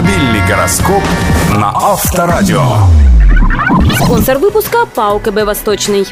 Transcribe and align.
Автомобильный 0.00 0.48
гороскоп 0.48 1.02
на 1.50 1.72
Авторадио. 1.74 2.62
Спонсор 4.02 4.38
выпуска 4.38 4.86
ПАО 4.86 5.18
КБ 5.18 5.44
«Восточный». 5.44 6.06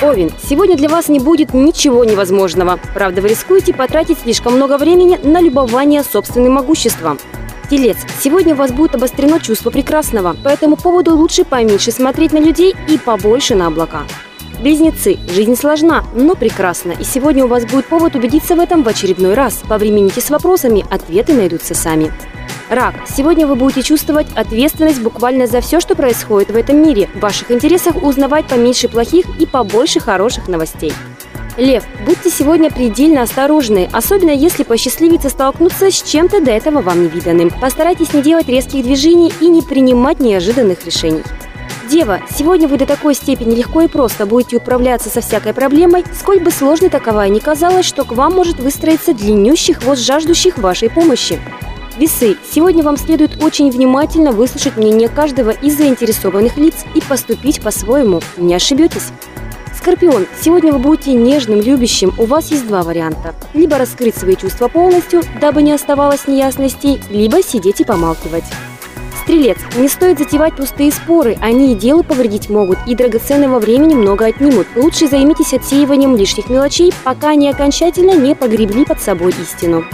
Овен, 0.00 0.30
сегодня 0.48 0.74
для 0.74 0.88
вас 0.88 1.08
не 1.08 1.20
будет 1.20 1.52
ничего 1.52 2.06
невозможного. 2.06 2.78
Правда, 2.94 3.20
вы 3.20 3.28
рискуете 3.28 3.74
потратить 3.74 4.20
слишком 4.20 4.54
много 4.54 4.78
времени 4.78 5.20
на 5.22 5.42
любование 5.42 6.02
собственным 6.02 6.54
могуществом. 6.54 7.18
Телец, 7.68 7.98
сегодня 8.18 8.54
у 8.54 8.56
вас 8.56 8.72
будет 8.72 8.94
обострено 8.94 9.40
чувство 9.40 9.68
прекрасного, 9.68 10.32
по 10.32 10.48
этому 10.48 10.76
поводу 10.76 11.14
лучше 11.14 11.44
поменьше 11.44 11.92
смотреть 11.92 12.32
на 12.32 12.38
людей 12.38 12.74
и 12.88 12.96
побольше 12.96 13.54
на 13.54 13.66
облака. 13.66 14.04
Близнецы, 14.60 15.18
жизнь 15.28 15.56
сложна, 15.56 16.02
но 16.14 16.34
прекрасна, 16.34 16.92
и 16.92 17.04
сегодня 17.04 17.44
у 17.44 17.48
вас 17.48 17.66
будет 17.66 17.84
повод 17.84 18.14
убедиться 18.14 18.56
в 18.56 18.60
этом 18.60 18.84
в 18.84 18.88
очередной 18.88 19.34
раз. 19.34 19.60
Повремените 19.68 20.22
с 20.22 20.30
вопросами, 20.30 20.86
ответы 20.90 21.34
найдутся 21.34 21.74
сами. 21.74 22.10
Рак, 22.74 22.94
сегодня 23.08 23.46
вы 23.46 23.54
будете 23.54 23.82
чувствовать 23.82 24.26
ответственность 24.34 25.00
буквально 25.00 25.46
за 25.46 25.60
все, 25.60 25.78
что 25.78 25.94
происходит 25.94 26.50
в 26.50 26.56
этом 26.56 26.82
мире. 26.82 27.08
В 27.14 27.20
ваших 27.20 27.52
интересах 27.52 28.02
узнавать 28.02 28.48
поменьше 28.48 28.88
плохих 28.88 29.26
и 29.38 29.46
побольше 29.46 30.00
хороших 30.00 30.48
новостей. 30.48 30.92
Лев, 31.56 31.84
будьте 32.04 32.30
сегодня 32.30 32.72
предельно 32.72 33.22
осторожны, 33.22 33.88
особенно 33.92 34.30
если 34.30 34.64
посчастливится 34.64 35.28
столкнуться 35.28 35.92
с 35.92 36.02
чем-то 36.02 36.40
до 36.40 36.50
этого 36.50 36.82
вам 36.82 37.04
невиданным. 37.04 37.52
Постарайтесь 37.60 38.12
не 38.12 38.22
делать 38.22 38.48
резких 38.48 38.82
движений 38.82 39.32
и 39.40 39.46
не 39.46 39.62
принимать 39.62 40.18
неожиданных 40.18 40.84
решений. 40.84 41.22
Дева, 41.88 42.22
сегодня 42.36 42.66
вы 42.66 42.76
до 42.76 42.86
такой 42.86 43.14
степени 43.14 43.54
легко 43.54 43.82
и 43.82 43.88
просто 43.88 44.26
будете 44.26 44.56
управляться 44.56 45.10
со 45.10 45.20
всякой 45.20 45.54
проблемой, 45.54 46.02
сколь 46.18 46.40
бы 46.40 46.50
сложной 46.50 46.90
таковая 46.90 47.28
ни 47.28 47.38
казалось, 47.38 47.86
что 47.86 48.04
к 48.04 48.10
вам 48.10 48.32
может 48.32 48.58
выстроиться 48.58 49.14
длиннющий 49.14 49.74
хвост 49.74 50.02
жаждущих 50.02 50.58
вашей 50.58 50.90
помощи. 50.90 51.38
Весы, 51.96 52.36
сегодня 52.50 52.82
вам 52.82 52.96
следует 52.96 53.40
очень 53.42 53.70
внимательно 53.70 54.32
выслушать 54.32 54.76
мнение 54.76 55.08
каждого 55.08 55.50
из 55.50 55.76
заинтересованных 55.76 56.56
лиц 56.56 56.84
и 56.94 57.00
поступить 57.00 57.60
по-своему. 57.60 58.20
Не 58.36 58.56
ошибетесь. 58.56 59.12
Скорпион, 59.76 60.26
сегодня 60.40 60.72
вы 60.72 60.80
будете 60.80 61.12
нежным, 61.12 61.60
любящим. 61.60 62.12
У 62.18 62.24
вас 62.24 62.50
есть 62.50 62.66
два 62.66 62.82
варианта. 62.82 63.34
Либо 63.52 63.78
раскрыть 63.78 64.16
свои 64.16 64.34
чувства 64.34 64.66
полностью, 64.66 65.22
дабы 65.40 65.62
не 65.62 65.72
оставалось 65.72 66.26
неясностей, 66.26 67.00
либо 67.10 67.42
сидеть 67.42 67.80
и 67.80 67.84
помалкивать. 67.84 68.44
Стрелец, 69.22 69.58
не 69.76 69.88
стоит 69.88 70.18
затевать 70.18 70.56
пустые 70.56 70.90
споры, 70.90 71.36
они 71.40 71.72
и 71.72 71.76
делу 71.76 72.02
повредить 72.02 72.50
могут, 72.50 72.78
и 72.88 72.96
драгоценного 72.96 73.60
времени 73.60 73.94
много 73.94 74.26
отнимут. 74.26 74.66
Лучше 74.74 75.06
займитесь 75.06 75.54
отсеиванием 75.54 76.16
лишних 76.16 76.50
мелочей, 76.50 76.92
пока 77.04 77.30
они 77.30 77.48
окончательно 77.48 78.16
не 78.16 78.34
погребли 78.34 78.84
под 78.84 79.00
собой 79.00 79.32
истину. 79.40 79.84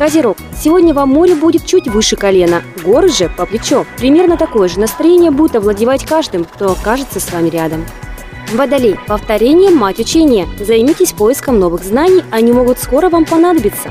Козерог, 0.00 0.38
сегодня 0.58 0.94
вам 0.94 1.10
море 1.10 1.34
будет 1.34 1.66
чуть 1.66 1.86
выше 1.86 2.16
колена, 2.16 2.62
горы 2.82 3.10
же 3.10 3.28
по 3.36 3.44
плечо. 3.44 3.84
Примерно 3.98 4.38
такое 4.38 4.66
же 4.66 4.80
настроение 4.80 5.30
будет 5.30 5.56
овладевать 5.56 6.06
каждым, 6.06 6.46
кто 6.46 6.72
окажется 6.72 7.20
с 7.20 7.30
вами 7.30 7.50
рядом. 7.50 7.84
Водолей, 8.54 8.96
повторение– 9.06 9.68
мать 9.70 9.98
учения. 9.98 10.48
Займитесь 10.58 11.12
поиском 11.12 11.58
новых 11.58 11.84
знаний, 11.84 12.22
они 12.30 12.50
могут 12.50 12.78
скоро 12.78 13.10
вам 13.10 13.26
понадобиться. 13.26 13.90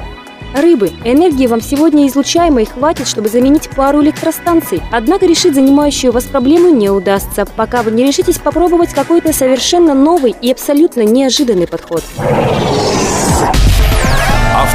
Рыбы. 0.56 0.90
Энергии 1.04 1.46
вам 1.46 1.62
сегодня 1.62 2.08
излучаемой 2.08 2.66
хватит, 2.66 3.08
чтобы 3.08 3.30
заменить 3.30 3.70
пару 3.70 4.02
электростанций. 4.02 4.82
Однако 4.92 5.28
решить 5.28 5.54
занимающую 5.54 6.12
вас 6.12 6.23
проблему 6.23 6.73
не 6.73 6.90
удастся, 6.90 7.46
пока 7.46 7.84
вы 7.84 7.92
не 7.92 8.04
решитесь 8.04 8.40
попробовать 8.40 8.96
какой-то 8.96 9.32
совершенно 9.32 9.94
новый 9.94 10.36
и 10.42 10.52
абсолютно 10.52 11.02
неожиданный 11.02 11.68
подход. 11.68 12.04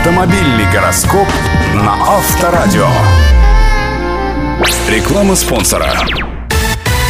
Автомобильный 0.04 0.70
гороскоп 0.70 1.26
на 1.72 1.94
Авторадио. 1.94 2.86
Реклама 4.90 5.34
спонсора. 5.34 5.94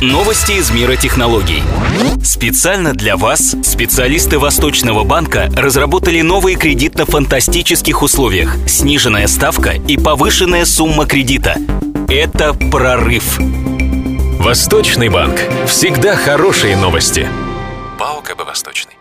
Новости 0.00 0.52
из 0.52 0.70
мира 0.70 0.94
технологий. 0.94 1.64
Специально 2.22 2.92
для 2.92 3.16
вас 3.16 3.56
специалисты 3.64 4.38
Восточного 4.38 5.02
банка 5.02 5.50
разработали 5.56 6.20
новые 6.20 6.56
кредит 6.56 6.94
на 6.94 7.04
фантастических 7.04 8.00
условиях. 8.00 8.56
Сниженная 8.68 9.26
ставка 9.26 9.72
и 9.72 9.96
повышенная 9.96 10.64
сумма 10.64 11.04
кредита. 11.04 11.56
Это 12.08 12.54
прорыв. 12.54 13.40
Восточный 14.38 15.08
банк. 15.08 15.40
Всегда 15.66 16.14
хорошие 16.14 16.76
новости. 16.76 17.26
ПАО 17.98 18.20
КБ 18.20 18.46
«Восточный». 18.46 18.94